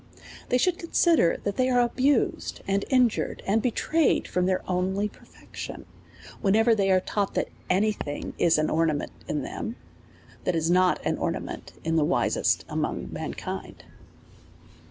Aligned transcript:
They 0.49 0.57
should 0.57 0.79
consider 0.79 1.37
that 1.43 1.57
they 1.57 1.69
are 1.69 1.79
abused 1.79 2.61
and 2.67 2.83
in 2.85 3.07
jured, 3.07 3.41
and 3.45 3.61
betrayed 3.61 4.27
from 4.27 4.47
their 4.47 4.67
only 4.67 5.07
perfection, 5.07 5.85
when 6.41 6.55
ever 6.55 6.73
they 6.73 6.89
are 6.89 6.99
taught, 6.99 7.35
that 7.35 7.49
any 7.69 7.91
thing 7.91 8.33
is 8.39 8.57
an 8.57 8.71
ornament 8.71 9.11
in 9.27 9.43
them, 9.43 9.75
that 10.43 10.55
is 10.55 10.71
not 10.71 10.99
an 11.05 11.19
ornament 11.19 11.73
in 11.83 11.97
the 11.97 12.03
wisest 12.03 12.65
amongst 12.67 13.13
mankind. 13.13 13.83